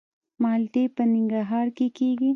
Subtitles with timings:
[0.41, 2.29] مالټې په ننګرهار کې کیږي